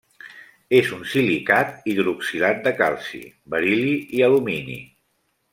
És 0.77 0.87
un 0.95 1.03
silicat 1.11 1.85
hidroxilat 1.93 2.65
de 2.69 2.75
calci, 2.81 3.23
beril·li 3.57 3.95
i 4.21 4.29
alumini. 4.31 4.83